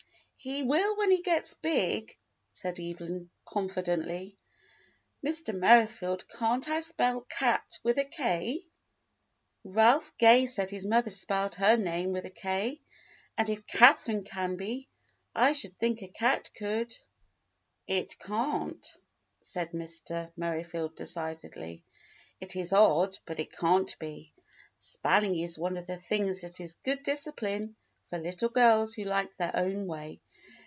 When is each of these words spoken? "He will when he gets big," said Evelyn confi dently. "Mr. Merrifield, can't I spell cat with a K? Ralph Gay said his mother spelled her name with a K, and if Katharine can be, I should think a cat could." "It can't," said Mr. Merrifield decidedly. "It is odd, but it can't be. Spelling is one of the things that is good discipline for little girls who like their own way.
"He 0.43 0.63
will 0.63 0.97
when 0.97 1.11
he 1.11 1.21
gets 1.21 1.53
big," 1.53 2.17
said 2.51 2.79
Evelyn 2.79 3.29
confi 3.45 3.83
dently. 3.85 4.37
"Mr. 5.23 5.53
Merrifield, 5.55 6.27
can't 6.29 6.67
I 6.67 6.79
spell 6.79 7.21
cat 7.29 7.77
with 7.83 7.99
a 7.99 8.05
K? 8.05 8.65
Ralph 9.63 10.11
Gay 10.17 10.47
said 10.47 10.71
his 10.71 10.83
mother 10.87 11.11
spelled 11.11 11.53
her 11.53 11.77
name 11.77 12.11
with 12.11 12.25
a 12.25 12.31
K, 12.31 12.81
and 13.37 13.51
if 13.51 13.67
Katharine 13.67 14.23
can 14.23 14.55
be, 14.55 14.89
I 15.35 15.53
should 15.53 15.77
think 15.77 16.01
a 16.01 16.07
cat 16.07 16.49
could." 16.55 16.97
"It 17.85 18.17
can't," 18.17 18.97
said 19.43 19.73
Mr. 19.73 20.31
Merrifield 20.35 20.95
decidedly. 20.95 21.83
"It 22.39 22.55
is 22.55 22.73
odd, 22.73 23.15
but 23.27 23.39
it 23.39 23.51
can't 23.55 23.95
be. 23.99 24.33
Spelling 24.77 25.37
is 25.37 25.59
one 25.59 25.77
of 25.77 25.85
the 25.85 25.97
things 25.97 26.41
that 26.41 26.59
is 26.59 26.73
good 26.83 27.03
discipline 27.03 27.75
for 28.09 28.17
little 28.17 28.49
girls 28.49 28.95
who 28.95 29.03
like 29.03 29.37
their 29.37 29.55
own 29.55 29.85
way. 29.85 30.19